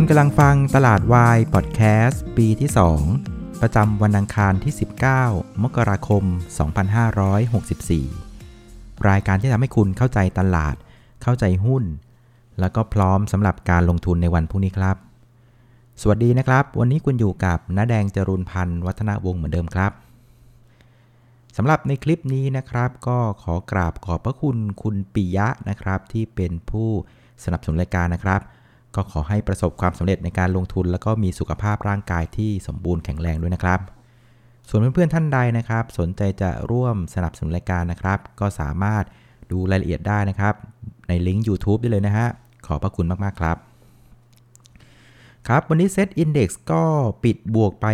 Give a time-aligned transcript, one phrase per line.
[0.00, 2.70] คุณกำลังฟังตลาดวายพอดแคสต์ปีที่
[3.14, 4.74] 2 ประจำวันอังคารที่
[5.18, 6.24] 19 มกราคม
[8.26, 10.74] 2564 รายการที่ทำให้คุณเข้าใจตลาด
[11.22, 11.84] เข้าใจหุ้น
[12.60, 14.96] แล้วก็พร้อมสำหรับการลงทุนในวันพรุ่งนี้ครับ
[16.00, 19.92] สวัสดีนะครับ วันนี้คุณอยู่กับน้าแดงจรุนพันธ์วัฒนวงศ์เหมือนเดิมครับ
[21.56, 26.88] สำหรับในคลิปนี้นะครับก็ขอกราบขอบพระคุณคุณปิยะนะครับที่เป็นผู้
[27.44, 28.42] สนับสนุนรายการนะครับ
[28.98, 33.80] ก็ขอให้ประสบความสำเร็จในการลงทุน แล้วก็มีสุขภาพร่างกายที่สมบูรณ์แข็งแรงด้วยนะครับ
[34.68, 39.04] ส่วนเพื่อนๆท่านใดนะครับ สนใจจะร่วมสนับสนุนรายการนะครับ ก็สามารถ
[39.50, 40.54] ดูรายละเอียดได้นะครับ
[41.08, 42.26] ในลิงก์ YouTube ได้เลยนะฮะ
[42.66, 43.56] ขอบพระคุณมากๆครับ
[45.48, 46.82] ครับ วันนี้เซตอินดี x ก็
[47.24, 47.86] ปิดบวกไป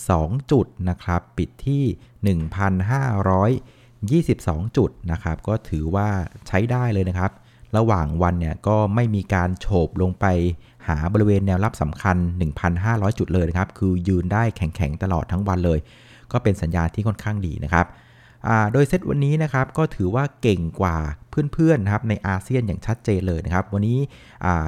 [0.00, 6.08] 12 จุดนะครับ ปิดที่ 1,522 จุดนะครับ ก็ถือว่า
[6.48, 7.30] ใช้ได้เลยนะครับ
[7.76, 10.26] ระหว่างวันเนี่ยก็ไม่มีการโฉบลงไป
[10.88, 12.16] หาบริเวณแนวรับสำคัญ
[12.68, 15.78] 1,500 จุดเลยนะครับ คือยืนได้แข็งๆ ตลอดทั้งวันเลย
[16.32, 17.86] ก็เป็นสัญญาณที่ค่อนข้างดีนะครับ
[18.72, 20.96] โดยเซตวันนี้นะครับก็ถือว่าเก่งกว่า
[21.52, 23.98] เพื่อนๆนะครับในอาเซียนอย่างชัดเจนเลยนะครับ วันนี้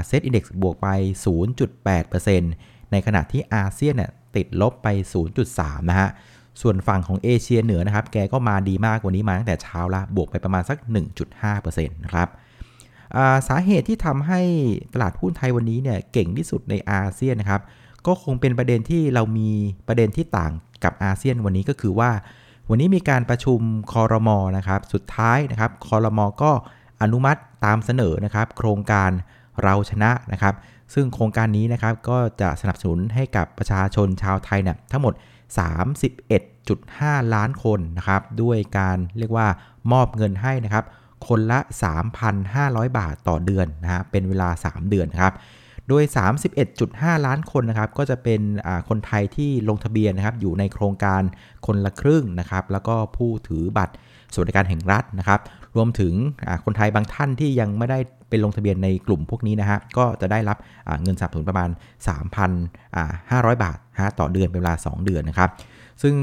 [0.07, 0.89] เซตอินดี x บวกไป
[1.71, 4.89] 0.8%ในขณะที่อาเซียนเนี่ยติดลบไป
[5.39, 6.09] 0.3 นะฮะ
[6.63, 10.79] ส่วนฝั่งของเอเชียเหนือนะครับ แกก็มาดีมากว่านี้มาตั้งแต่เช้าละ บวกไปประมาณสัก
[11.23, 12.29] 1.5%นะครับ
[13.49, 14.41] สาเหตุที่ทำให้
[14.93, 17.63] ตลาดหุ้นไทยวันนี้เนี่ยเก่งที่สุดในอาเซียนนะครับ
[18.07, 19.51] ก็คงเป็นประเด็นที่เรามี
[19.89, 20.53] ประเด็นที่ต่าง
[20.85, 22.11] กับอาเซียนวันนี้ก็คือว่า
[22.71, 23.61] วันนี้มีการประชุม
[23.93, 26.51] คอรมอนะครับ สุดท้ายนะครับคอรมอก็
[27.03, 29.11] อนุมัติตามเสนอนะครับ โครงการ
[29.63, 30.55] เราชนะนะครับ
[30.95, 35.15] ซึ่งโครงการนี้นะครับก็จะสนับสนุนให้กับประชาชนชาวไทยเนี่ยทั้งหมด
[36.25, 39.47] 31.5 ล้านคนนะครับ ด้วยการเรียกว่า
[39.93, 40.85] มอบเงินให้นะครับ
[41.29, 41.59] คนละ
[42.29, 45.35] 3,500 บาทต่อเดือนนะฮะเป็นเวลา 3 เดือนครับ
[45.89, 46.03] โดย
[46.65, 48.41] 31.5 ล้านคนนะครับก็จะเป็น
[48.89, 51.23] คนไทยที่ลงทะเบียนนะครับอยู่ในโครงการ
[51.67, 53.95] คนละครึ่งนะครับแล้วก็ผู้ถือบัตร
[54.35, 55.41] สวัสดิการแห่งรัฐนะครับ
[55.77, 56.15] รวมถึง
[56.65, 57.99] คนไทยบางท่านที่ยังไม่ได้
[58.29, 60.59] เป็นลงทะเบียนในกลุ่มพวกนี้นะฮะก็จะได้รับ
[61.03, 61.71] เงินสนับสนุนประมาณ
[62.47, 63.79] 3,500 บาท
[64.21, 65.51] ต่อเดือนเป็นเวลา 2 เดือนนะครับ
[66.03, 66.15] ซึ่ง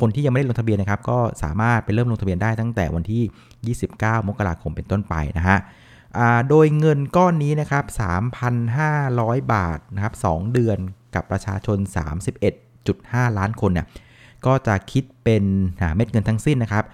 [0.00, 5.58] คนที่ยังไม่ได้ลงทะเบียนนะครับก็สามารถไปเริ่มลงทะเบียนได้ตั้งแต่วันที่ 29 มกราคมเป็นต้นไปนะฮะ
[6.48, 7.84] โดยเงินก้อนนี้นะครับ
[8.68, 10.78] 3,500 บาทนะครับ 2 เดือน
[11.14, 11.78] กับประชาชน
[12.58, 13.86] 31.5 ล้านคนเนี่ย
[14.46, 15.44] ก็จะคิดเป็น
[15.96, 16.84] เม็ดเงินทั้งสิ้นนะครับ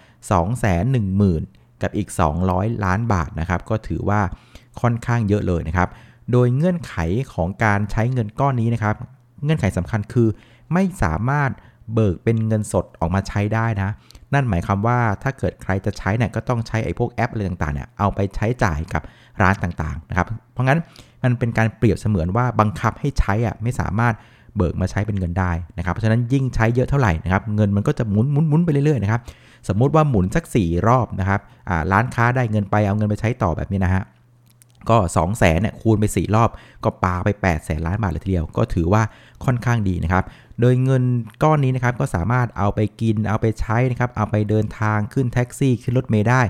[0.66, 2.08] 210,000 กับอีก
[2.46, 4.20] 200 ล้านบาทนะครับ ก็ถือว่า
[4.80, 5.88] ค่อนข้างเยอะเลยนะครับ
[6.32, 6.94] โดยเงื่อนไข
[7.34, 8.96] ของการใช้เงินก้อนนี้นะครับ
[9.44, 10.28] เงื่อนไขสำคัญคือ
[10.72, 11.50] ไม่สามารถ
[11.94, 13.90] เบิกเป็นเงินสดออกมาใช้ได้นะ
[14.34, 19.02] นั่นหมายความว่าถ้าเกิดใครจะใช้เนี่ยก็ต้องใช้ไอ้พวกแอปอะไรต่างๆเนี่ยเอาไปใช้จ่ายกับ
[19.42, 20.78] ร้านต่างๆนะครับ เพราะงั้น
[21.22, 24.14] มันเป็นการเปรียบเสมือนว่าบังคับให้ใช้อะไม่สามารถ
[24.56, 29.20] เบิกมาใช้เป็นเงินได้นะครับ เพราะฉะนั้นยิ่งใช้เยอะเท่าไหร่นะครับเงินมันก็จะหมุนหมุนหมุนไปเรื่อยๆนะครับ
[29.68, 31.40] สมมุติว่าหมุนสัก 4 รอบนะครับ
[31.92, 34.04] ร้านค้าได้เงินไปเอาเงินไปใช้ต่อแบบนี้นะฮะ
[34.90, 36.50] ก็2 0 0แสนเนี่ยคูณไป 4 รอบ
[36.84, 39.02] ก็ปาไป8แสนล้านบาทเลยทีเดียว ก็ถือว่า
[39.44, 40.24] ค่อนข้างดีนะครับ
[40.60, 41.03] โดยเงิน
[41.42, 46.42] ก้อนนี้นะครับก็สามารถเอาไปกินเอาไปใช้นะครับเอาไปเดินทางขึ้นแท็กซี่ขึ้นรถเมล์ได้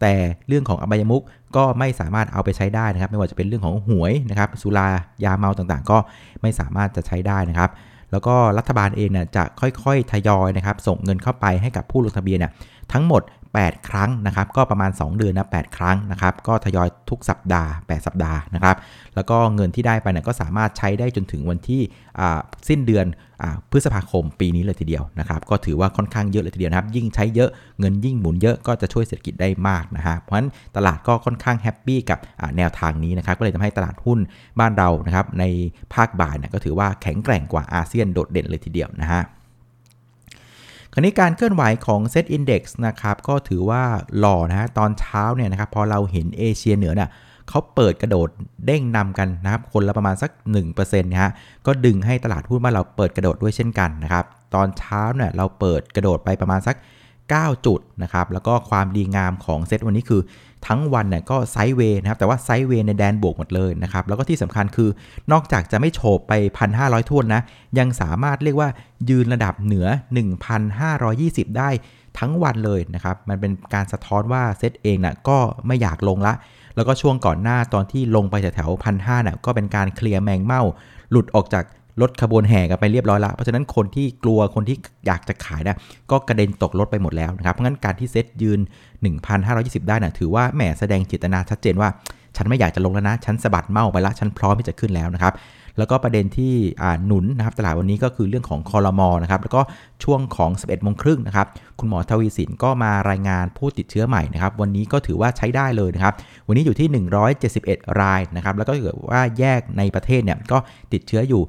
[0.00, 0.12] แต่
[0.48, 1.22] เรื่องของอบายมุก
[1.56, 4.88] ก็ไม่สามารถเอาไปใช้ได้นะครับ ไม่ว่าจะเป็นเรื่องของหวยนะครับสุรา
[5.24, 5.98] ยาเมาต่างๆ ก็
[6.42, 7.70] ไม่สามารถจะใช้ได้นะครับ
[8.12, 12.52] แล้วก็รัฐบาลเองเนี่ยจะค่อยๆทยอยนะครับส่งเงินเข้าไปให้กับผู้ลงทะเบียนเนี่ย
[12.92, 13.22] ทั้งหมด
[13.60, 18.76] 8 ครั้งนะครับ ก็ประมาณ 2 เดือนนะ8ครั้งนะครับ ก็ทยอยทุกสัปดาห์ 8 สัปดาห์นะครับ
[19.14, 21.82] แล้วก็เงินที่ได้ไปเนี่ยก็สามารถใช้ได้จนถึงวันที่
[22.68, 32.18] สิ้นเดือนพฤษภาคมปีนี้เลยทีเดียวนะครับ ก็ถือว่าค่อนข้างเยอะเลยทีเดียวนะครับ ยิ่งใช้เยอะเงินยิ่งหมุนเยอะก็จะช่วยเศรษฐกิจได้มากนะฮะ เพราะฉะนั้นตลาดก็ค่อนข้าง happy กับ
[32.56, 34.18] แนวทางนี้นะครับ ก็เลยทำให้ตลาดหุ้น
[34.58, 35.44] บ้านเรานะครับใน
[35.94, 39.22] ภาคบ่ายเนี่ยก็ถือว่าแข็งแกร่งกว่าอาเซียนโดดเด่นเลยทีเดียวนะฮะ
[40.94, 43.82] คราวนี้การเคลื่อนไหวของเซตอินดี x นะครับก็ถือว่า
[44.18, 47.10] หล่อนะตอนเช้าเนี่ยนะครับพอเราเห็นเอเชียเหนือเนี่ย
[47.48, 48.28] เขาเปิดกระโดด
[48.66, 50.30] เด้งนำกันนะครับคนละประมาณสัก
[50.70, 51.32] 1%นะฮะ
[51.66, 54.24] ก็ดึงให้ตลาดหุ้นบ้านเราเปิดกระโดดด้วยเช่นกันนะครับ
[54.54, 56.76] ตอนเช้าเนี่ยเราเปิดกระโดดไปประมาณสัก
[57.34, 60.22] 9 จุดนะครับ แล้วก็ความดีงามของเซตวันนี้คือ
[60.66, 64.90] ทั้งวันเนี่ยก็ sideway นะครับ แต่ว่า sideway ในแดนบวกหมดเลยนะครับ แล้วก็ที่สำคัญคือ
[65.32, 66.32] นอกจากจะไม่โฉบไป
[66.72, 67.42] 1,500ทุนนะ
[67.78, 68.68] ยังสามารถเรียกว่า
[69.10, 69.86] ยืนระดับเหนือ
[70.72, 71.70] 1,520 ได้
[72.18, 76.34] ทั้งวันเลยนะครับ มันเป็นการสะท้อนว่าเซตเองนะ่ะก็ไม่อยากลงละ
[76.76, 80.62] แล้วก็ช่วงก่อนหน้าตอนที่ลงไปแถวๆพันห้าน่ะก็เป็นการเคลียร์แมงเม่า
[81.10, 81.64] หลุดออกจาก
[82.00, 85.76] รถขบวนแห่กันไปเรียบร้อยละ เพราะฉะนั้นคนที่กลัวคนที่อยากจะขายนะ
[86.10, 88.60] ก็กระเด็นตกรถไปหมดแล้วนะครับ เพราะงั้นการที่เซตยืน
[89.24, 91.88] 1,520 ได้นะถือว่าแหมแสดงจิตนาชัดเจนว่า
[92.36, 95.32] ฉันไม่อยากจะลงแล้วนะ ฉันสะบัดเมาไปละ ฉันพร้อมที่จะขึ้นแล้วนะครับ
[95.78, 96.54] แล้วก็ประเด็นที่
[97.06, 99.60] หนุนนะครับตลาดวันนี้ก็คือเรื่องของคอรมอนะครับแล้วก็
[100.04, 101.46] ช่วงของ 11โมงครึ่งนะครับ
[101.78, 106.14] คุณหมอทวีสินก็มารายงานผู้ติดเชื้อใหม่นะครับวันนี้ก็ถือว่าใช้ได้เลยนะครับ
[106.48, 107.04] วันนี้อยู่ที่
[107.48, 110.58] 171 รายนะครับแล้วก็เกิดว่าแยกในประเทศเนี่ยก็
[110.92, 111.42] ติดเชื้ออยู่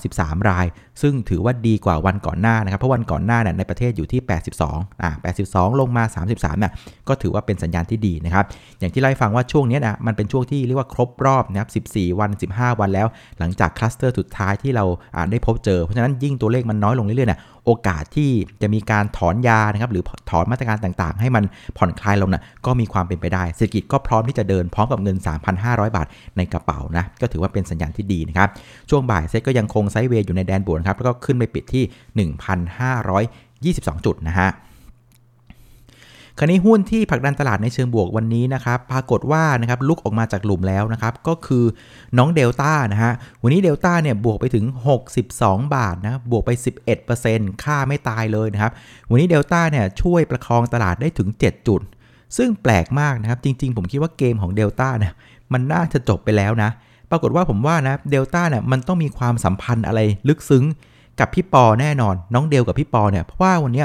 [0.00, 0.66] 33 ราย
[1.02, 4.20] ซึ่งถือว่าดีกว่าวันก่อนหน้านะครับเพราะวันก่อนหน้าเนี่ยในประเทศอยู่ที่
[4.62, 5.10] 82อ่า
[5.46, 6.72] 82 ลงมา 33เนี่ย
[7.08, 8.44] ก็ถือว่าเป็นสัญญาณที่ดีนะครับ
[8.78, 13.06] อย่างที่ไล่ฟังว่าช่วงนี้นะมันเป็นช่วงที่เรียกว่าครบรอบนะครับ14 วัน 15 วันแล้ว
[13.38, 14.84] หลังจากคลัสเตอร์สุดท้ายที่เรา
[15.30, 18.30] ได้พบเจอ เพราะฉะนั้นยิ่งตัวเลขมันน้อยลงเรื่อยๆเนี่ยโอกาสที่
[18.62, 21.44] จะมีการถอนยานะครับหรือถอนมาตรการต่างๆ ให้มัน
[21.78, 25.16] ผ่อนคลายลงนะฮะก็มีความเป็นไปได้เศรษฐกิจก็พร้อมที่จะเดินพร้อมกับเงิน
[25.56, 26.06] 3,500 บาท
[26.36, 28.48] ในกระเป๋านะก็ถือว่าเป็นสัญญาณที่ดีนะครับ
[28.90, 31.84] ช่วงบ่ายเซ็ตก็ยังคง sideway อยู่ในแดนบวกนะครับแล้วก็ขึ้นไปปิดที่
[33.74, 34.50] 1,522 จุดนะฮะ
[36.42, 41.64] คราวนี้หุ้นที่ผลักดันตลาดในเชิงบวกวันนี้นะครับปรากฏว่านะครับลุกออกมาจากหลุมแล้วนะครับก็คือ
[42.18, 44.64] น้องเดลต้านะฮะวันนี้เดลต้าเนี่ยบวกไปถึง
[45.16, 46.50] 62 บาทนะบวกไป
[47.06, 48.72] 11%ค่าไม่ตายเลยนะครับ
[49.10, 51.80] วันนี้เดลต้าเนี่ยช่วยประคองตลาดได้ถึง 7 จุด
[52.36, 55.12] ซึ่งแปลกมากนะครับจริง ๆ ผมคิดว่าเกมของเดลต้าเนี่ย
[55.52, 56.70] มันน่าจะจบไปแล้วนะ
[57.10, 60.64] ปรากฏว่าผมว่านะเดลต้าเนี่ยมันต้องมีความสัมพันธ์อะไรลึกซึ้ง
[61.20, 63.84] กับพี่ปอแน่นอน น้องเดลกับพี่ปอเนี่ยเพราะว่าวันนี้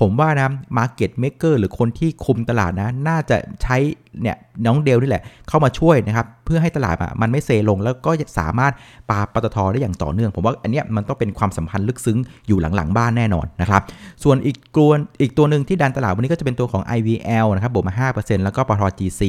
[0.00, 0.48] ผมว่านะ
[0.78, 3.76] market maker หรือคนที่คุมตลาดนะ น่าจะใช้
[4.22, 8.72] เนี่ยน้องเดลนี่แหละ เข้ามาช่วยนะครับ เพื่อให้ตลาดมันไม่เซลง แล้วก็สามารถ
[9.10, 13.82] ปาปตทได้อย่างต่อเนื่อง ผมว่าอันนี้มันต้องเป็นความสัมพันธ์ลึกซึ้งอยู่หลังๆบ้านแน่นอนนะครับ
[14.24, 19.22] ส่วนอีกกลวนอีกตัวหนึ่งที่ดันตลาดวันนี้ก็จะเป็นตัวของ IVL นะครับบวกมา 5%แล้วก็ปตท GC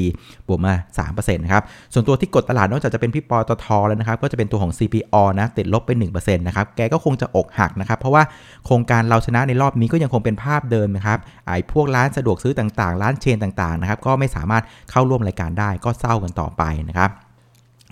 [0.47, 0.73] บวกมา
[1.07, 1.63] 3%นะครับ
[1.93, 8.23] ส่วนตัวที่กดตลาดนอกจากจะเป็นพี่ปตทแล้วนะครับ ก็จะเป็นตัวของ CPALL นะติดลบไป1%นะครับ แกก็คงจะอกหักนะครับ เพราะว่า
[8.65, 17.26] โครงการเราชนะในรอบนี้ก็ยังคงเป็นภาพเดิมนะครับไอ้พวกร้านสะดวกซื้อต่างๆ ร้าน chain ต่างๆนะครับก็ไม่สามารถเข้าร่วมรายการได้ก็เศร้ากันต่อไปนะครับ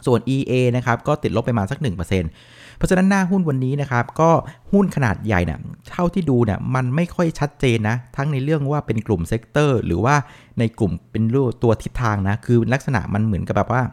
[0.06, 1.98] ส่วน EA นะครับก็ติดลบไปมาสัก 1%
[2.78, 4.32] เพราะฉะนั้นหน้าหุ้นวันนี้นะครับก็
[4.72, 5.60] หุ้นขนาดใหญ่เนี่ย
[5.92, 10.16] เท่าที่ดูเนี่ยมันไม่ค่อยชัดเจนนะ ทั้งในเรื่องว่าเป็นกลุ่ม sector หรือว่า
[10.60, 13.84] ในกลุ่มเป็นรูปตัวทิศทางนะ คือลักษณะมันเหมือนกับแบบว่า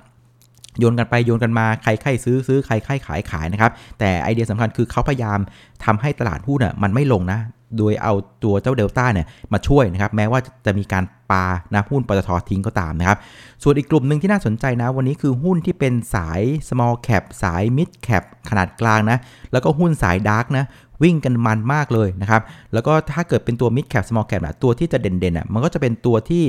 [0.79, 5.39] โยนกันไปโยนกันมาใครใครซื้อซื้อใครใครขายขายนะครับ แต่ไอเดียสำคัญคือเขาพยายาม
[5.85, 7.39] ทำให้ตลาดหุ้นอะมันไม่ลงนะ
[7.79, 8.15] โดยเอา
[8.45, 13.19] ตัวเจ้าเดลต้าเนี่ยมาช่วยนะครับแม้ว่าจะมีการปานะหุ้นปตททิ้งก็ตามนะครับ
[13.63, 19.19] ส่วนอีกกลุ่มหนึ่งที่น่าสนใจนะ วันนี้คือหุ้นที่เป็นสาย small cap สาย mid cap ขนาดกลางนะ
[19.53, 20.65] แล้วก็หุ้นสาย dark นะ
[21.03, 26.45] วิ่งกันมันมากเลยนะครับ แล้วก็ถ้าเกิดเป็นตัว mid cap small cap นะตัวที่จะเด่นๆอะมันก็จะเป็นตัวที่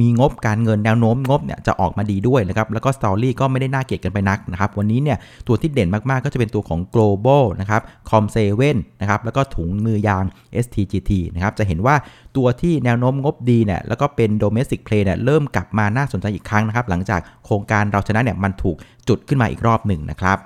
[0.00, 8.24] มีงบการเงินแนวโน้มงบเนี่ยจะออกมาดีด้วยนะครับ แล้วก็ story ก็ไม่ได้น่าเกลียดกันไปนักนะครับ วันนี้เนี่ยตัวที่เด่นมากๆก็จะเป็นตัวของ global นะครับ com
[8.62, 10.24] 7นะครับ แล้วก็ถุงมือยาง
[10.64, 11.94] STGT นะครับ จะเห็นว่า
[12.36, 18.76] ตัวที่แนวโน้มงบดีเนี่ยแล้วก็เป็น domestic play เนี่ยเริ่มกลับมาน่าสนใจอีกครั้งนะครับ หลังจากโครงการเราชนะเนี่ยมันถูก
[19.08, 20.38] จุดขึ้นมาอีกรอบหนึ่งนะครับ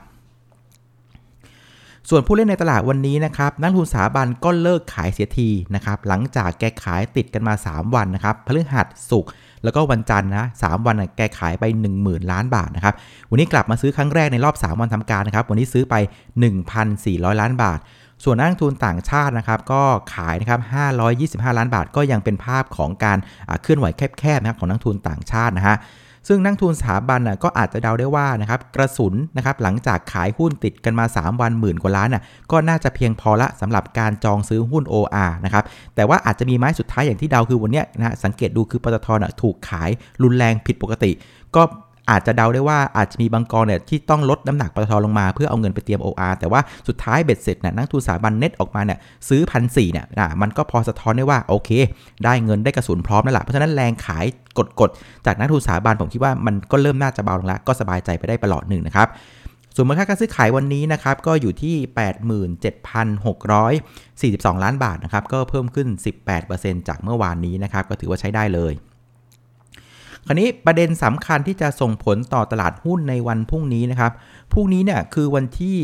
[2.11, 9.27] ส่วนผู้เล่นในตลาดวันนี้นะครับนักทุนสถาบันก็เลิกขายเสียทีนะครับหลังจากแกขายติดกันมา 3 วันนะครับพฤหัสสุก
[9.65, 11.65] แล้วก็วันจันทร์นะสวันแกขายไป
[11.99, 12.95] 10,000 ล้านบาทนะครับ
[13.31, 15.95] วันนี้กลับมาซื้อครั้งแรกในรอบ 3 วันทำการนะครับวันนี้ซื้อไป
[16.69, 17.79] 1,400 ล้านบาท
[18.25, 19.83] ส่วนนักทุนต่างชาตินะครับก็
[20.15, 20.61] ขายนะครับ
[21.51, 23.19] 525 ล้านบาท ก็ยังเป็นภาพของการ
[23.63, 23.87] เคลื่อนไหว
[24.19, 25.77] แคบๆนะครับของนักทุนต่างชาตินะฮะ
[26.29, 35.65] ซึ่งนักทุนสถาบันน่ะก็อาจจะเดาได้ว่านะครับกระสุนนะครับหลังจากขายหุ้นติดกันมา 3 วันหมื่นกว่าล้านน่ะก็น่าจะเพียงพอละสำหรับการจองซื้อหุ้น OR นะครับ
[35.95, 39.09] แต่ว่าอาจจะมีไม้สุดท้ายอย่างที่เดาคือวันนี้นะสังเกตดูคือปตท
[39.43, 39.91] ถูกขาย
[40.23, 41.11] รุนแรงผิดปกติ
[41.57, 41.63] ก็
[42.11, 51.71] อาจจะเดาได้ว่าอาจจะมีบางกองเนี่ยที่ต้องลดน้ำหนักปตทลงมาเพื่อเอาเงินไปเตรียม OR แต่ว่าสุดท้ายเบ็ดเสร็จนะนักทุนสถาบันเน็ตออกมาเนี่ยซื้อพันสี่เนี่ยนะมันก็พอสะท้อนได้ว่าโอเค
[52.25, 54.25] ได้เงินได้กระสุนพร้อมแล้วล่ะเพราะฉะนั้นแรงขาย
[54.81, 59.09] กดๆจากนักทุนสถาบันผมคิดว่ามันก็เริ่มน่าจะเบาลงแล้วก็สบายใจไปได้ประหลอดหนึ่งนะครับ
[59.77, 61.75] ส่วนมูลค่าการซื้อขายวันนี้นะครับก็อยู่ที่
[64.35, 65.89] 87,642 ล้านบาทนะครับก็เพิ่มขึ้น
[66.39, 68.73] 18%จากเมื่อวานนี้นะครับก็ถือว่าใช้ได้เลย
[70.27, 74.13] คราวนี้ประเด็นสำคัญที่จะส่งผลต่อตลาดหุ้นในวันพรุ่งนี้นะครับ
[74.53, 75.77] พรุ่งนี้เนี่ยคือวันที่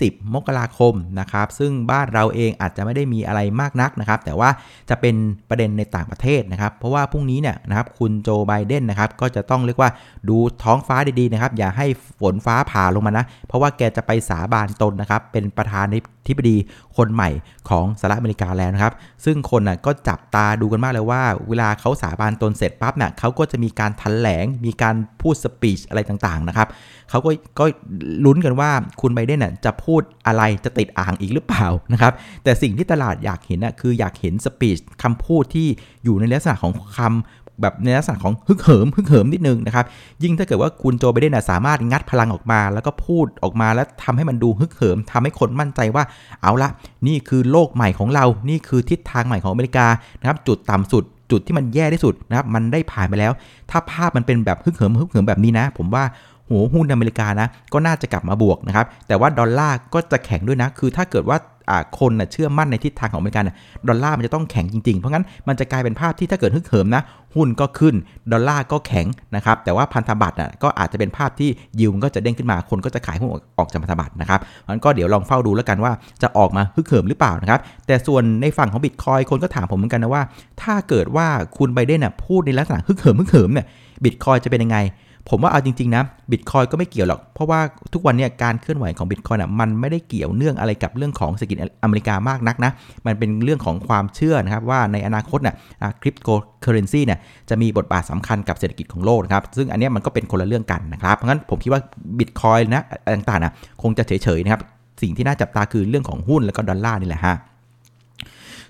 [0.00, 4.50] 20 มกราคมนะครับ ซึ่งบ้านเราเองอาจจะไม่ได้มีอะไรมากนักนะครับ แต่ว่า
[4.90, 5.14] จะเป็น
[5.48, 9.90] ประเด็นในต่างประเทศนะครับ เพราะว่าพรุ่งนี้เนี่ยนะครับคุณโจไบเดนนะครับก็จะต้องเรียกว่า
[10.28, 11.86] ดูท้องฟ้าดีๆนะครับ อย่าให้
[12.20, 15.96] ฝนฟ้าผ่าลงมานะ เพราะว่าแกจะไปสาบานตนนะครับ เป็นประธานใน
[16.26, 16.56] ทิบดี
[16.96, 17.30] คนใหม่
[17.68, 18.92] ของสหรัฐอเมริกาแล้วนะครับ
[19.24, 26.68] ซึ่งคนน่ะก็จับตาดูกันมากเลยว่า เวลาเขาสาบานตนเสร็จปั๊บน่ะเขาก็จะมีีการทันแหลง มีการพูดสปีชอะไรต่างๆนะครับ
[27.10, 27.64] เขาก็ก็
[28.24, 32.12] ลุ้นกันว่าคุณไบเดนน่ะจะพูดอะไรจะติดอ่างอีกหรือเปล่านะครับ
[32.44, 35.68] แต่สิ่งที่ตลาดอยากเห็นน่ะคืออยากเห็นสปีชคำพูดที่
[36.04, 37.10] อยู่ในลักษณะของคำ
[37.62, 39.84] แบบในลักษณะของฮึกเหิมฮึกเหิมนิดนึงนะครับ
[40.22, 46.04] ยิ่งถ้าเกิดว่าคุณโจไบเดนสามารถงัดพลังออกมา แล้วก็พูดออกมาแล้วทำให้มันดูฮึกเหิมทำให้คนมั่นใจว่า
[46.42, 46.70] เอาละ
[47.06, 49.86] นี่คือโลกใหม่ของเรา นี่คือทิศทางใหม่ของอเมริกา
[50.20, 53.32] นะครับจุดต่ำสุด จุดที่มันแย่ที่สุดนะครับมันได้ผ่านไปแล้ว
[53.70, 56.04] ถ้าภาพมันเป็นแบบฮึกเหิมฮึกเหิมแบบนี้นะ ผมว่า
[56.48, 61.38] หัวหุ้นอเมริกานะก็น่าจะกลับมาบวกนะครับแต่ว่าดอลลาร์ก็จะแข็งด้วยนะ คือถ้าเกิดว่า
[61.98, 63.50] คนนะเชื่อมั่นในทิศทางของอเมริกัน
[63.88, 67.02] ดอลลาร์มันจะต้องแข็งจริง ๆ เพราะงั้นมันจะกลายเป็นภาพที่ถ้าเกิดฮึกเหิมนะ
[67.36, 67.94] หุ้นก็ขึ้น
[68.32, 71.50] ดอลลาร์ก็แข็งนะครับแต่ว่าพันธบัตรอะก็อาจจะเป็นภาพที่
[71.80, 80.22] ยิวมันก็จะเด้งขึ้นมาคนก็จะขายหุ้นออกจากพันธบัตรนะครับมันก็เดี๋ยวลองเฝ้าดูแล้วกันว่าจะออกมาฮึกเหิมหรือเปล่านะครับแต่ส่วนในฝั่งของบิตคอยน์คนก็ถามผมเหมือนกันนะว่า
[80.62, 81.26] ถ้าเกิดว่า
[81.58, 83.66] คุณไบเดนพูดในลักษณะฮึกเหิมฮึกเหิมเนี่ย
[84.04, 84.78] บิตคอยน์จะเป็นยังไง
[85.28, 87.60] ผมว่าเอาจริงๆนะบิตคอยน์ก็ไม่เกี่ยวหรอก เพราะว่า
[87.94, 92.72] ทุกวันนี้การเคลื่อนไหวของบิตคอยน์อะมันไม่ได้เกี่ยวเนื่องอะไรกับเรื่องของเศรษฐกิจอเมริกามากนักนะ
[93.06, 95.54] มันเป็นเรื่องของความเชื่อนะครับว่าในอนาคตเนี่ย
[96.02, 96.28] คริปโต
[96.60, 97.18] เคอร์เรนซีเนี่ย
[97.50, 101.80] จะมีบทบาทสำคัญกับเศรษฐกิจของโลกนะครับ ซึ่งอันนี้มันก็เป็นคนละเรื่องกันนะครับ เพราะงั้นผมคิดว่า
[102.18, 102.84] บิตคอยน์นะ
[103.14, 104.62] ต่างๆนะคงจะเฉยๆนะครับ
[105.02, 107.36] สิ่งที่น่าจับตาคือเรื่องของหุ้นแล้วก็ดอลลาร์นี่แหละฮะ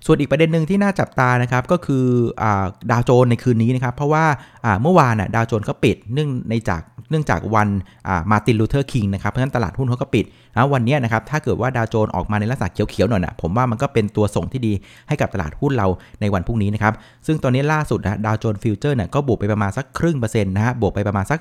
[0.06, 2.04] ส่วนอีกประเด็นหนึ่งที่น่าจับตานะครับก็คื
[2.42, 2.44] อ
[2.90, 4.24] ดาวโจนส์ในคืนนี้นะครับเพราะว่า
[4.82, 7.68] เมื่อวานดาวโจนส์เขาปิดเนื่องในจาก เนื่องจากวัน
[8.30, 10.24] มาร์ตินลูเธอร์คิงนะครับเพราะฉะนั้นตลาดหุ้นเขาก็ปิด
[10.56, 14.72] นะวันนี้นะครับถ้าเกิดว่าดาวโจนส์ออกมาในลักษณะเขียวๆหน่อยนะผมว่ามันก็เป็นตัวส่งที่ดี
[15.08, 15.88] ให้กับตลาดหุ้นเรา
[16.20, 16.94] ในวันพรุ่งนี้นะครับ
[17.26, 21.38] ซึ่งตอนนี้ล่าสุดนะดาวโจนส์ futures เนี่ยก็บวกไปประมาณสักครึ่งเปอร์เซ็นต์นะฮะบวกไปประมาณสัก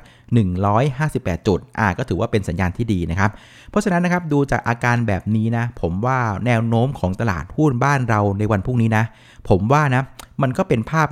[0.73, 3.31] 158 จุดอ่าก็ถือว่าเป็นสัญญาณที่ดีนะครับ
[3.69, 9.03] เพราะฉะนั้นนะครับดูจากอาการแบบนี้นะผมว่าแนวโน้มของตลาดหุ้นบ้านเราในวันพรุ่งนี้นะ
[9.49, 10.03] ผมว่านะ
[10.41, 11.07] มันก็เป็นภาพ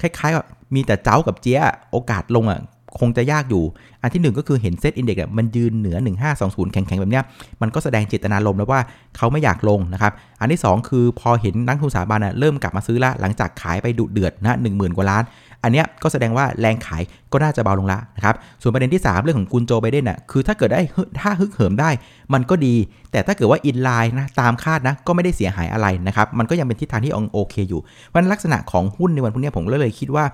[0.00, 2.60] คล้ายๆกับมีแต่เจ๊ากับเจี๊ยะโอกาสลงอะ
[2.98, 3.64] คงจะยากอยู่
[4.02, 5.96] อันที่ 1 ก็คือเห็น SET Index มันยืนเหนือ
[6.34, 7.20] 1520 แข็งๆ แบบนี้
[7.62, 8.80] มันก็แสดงเจตนารมณ์แล้วว่า
[9.16, 15.24] เขาไม่อยากลงนะครับ อันที่ 2 คือพอเห็นนักทุนสถาบันเริ่มกลับมาซื้อละหลังจากขายไปดุเดือดนะหนึ่งหมื่นกว่าล้าน
[15.62, 20.80] อันนี้ก็แสดงว่าแรงขายก็น่าจะเบาลงละนะครับส่วนประเด็นที่ 3 เรื่องของกุนโจไบเดนน่ะคือถ้าเกิดได้
[21.20, 21.90] ถ้าฮึกเหิมได้
[22.34, 22.74] มันก็ดี
[23.12, 30.24] แต่ถ้าเกิดว่าอินไลน์นะตามคาดนะก็ไม่ได้เสียหายอะไรนะครับมันก็ยังเป็นทิศทางที่โอเคอยู่เพราะลักษณะของหุ้นในวันพรุ่งนี้ผมเลยคิดว่า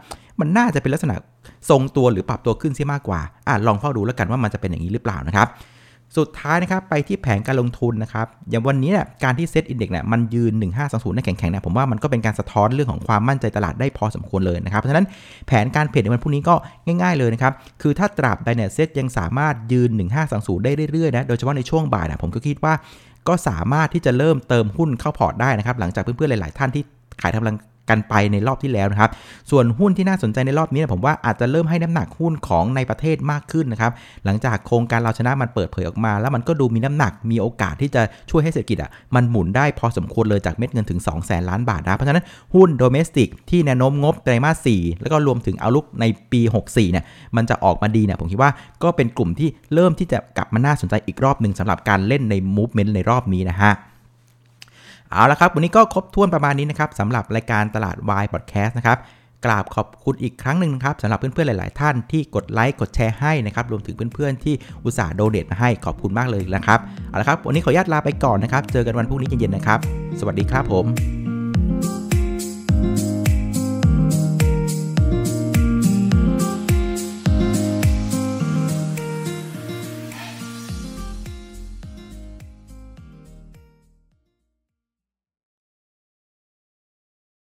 [0.41, 1.15] มันน่าจะเป็นลักษณะ
[1.71, 5.49] ทรงตัวหรือปรับตัวขึ้นเสียมากกว่าอ่าลองเฝ้าดูแล้วกันว่ามันจะเป็นอย่างนี้หรือเปล่านะครับ
[6.19, 10.53] สุดท้ายนะครับไปที่แผนการลงทุนนะครับ อย่างวันนี้เนี่ยการที่ SET Index เนี่ยมันยืน
[10.85, 15.07] 1520ได้แข็งๆเนี่ยผมว่ามันก็เป็นการสะท้อนเรื่องของความมั่นใจตลาดได้พอสมควรเลยนะครับเพราะฉะนั้น
[15.47, 16.55] แผนการ trade ในวันพรุ่งนี้ก็
[17.03, 19.91] ง่าย ๆเลยนะครับคือถ้าตราบใดเนี่ยเซ็ตยังสามารถยืน
[20.29, 22.75] 1520 ได้เรื่อยๆนะโดยเฉพาะในช่วงบ่ายนะผมก็คิดว่า
[23.29, 26.83] ก็สามารถที่จะเริ่มเติมหุ้นเข้า port ได้นะครับหลังจากเพื่อนๆหลาย ๆ ท่านที่
[27.23, 27.57] ขายทำกำไร
[27.91, 29.11] กันไปในรอบที่แล้วนะครับ
[29.51, 33.93] ส่วนหุ้นที่น่าสนใจในรอบนี้ผมว่าอาจจะเริ่มให้น้ำหนักหุ้นของในประเทศมากขึ้นนะครับ
[34.25, 47.05] หลังจากโครงการเราชนะมันเปิดเผยออกมา แล้วมันก็ดูมีน้ำหนักมีโอกาสที่จะช่วยให้เศรษฐกิจอะมันหมุนได้พอสมควรเลยจากเม็ดเงินถึง 2 0 0แสนล้านบาทนะเพราะฉะนั้นหุ้นโดเมสติกที่แนวโน้มงบไตรมาส4แล้วก็รวมถึงเอาลุกในปี 64เนี่ย
[47.37, 48.51] มันจะออกมาดีเนี่ยผมคิดว่า
[48.83, 53.73] ก็เป็นกลุ่มที่เริ่มที่จะกลับมาน่าสนใจอีกรอบหนึ่งสำหรับการเล่นในมูฟเมนต์ในรอบนี้นะฮะ
[55.13, 58.99] เอาละครับวันนี้ก็ครบถ้วนประมาณนี้นะครับสำหรับรายการตลาดวายพอดแคสต์นะครับ
[59.45, 69.79] กราบขอบคุณอีกครั้งหนึ่งครับสำหรับเพื่อนๆ หลาย ๆ ท่านที่กดไลค์กดแชร์ให้นะครับรวมถึงเพื่อนๆ ที่อุตส่าห์โดเนทมาให้ขอบคุณมากเลยนะครับเอาละครับวันนี้ขออนุญาตลาไปก่อนนะครับ เจอกันวันพรุ่งนี้เย็นๆนะครับ
[70.21, 71.20] สวัสดีครับผม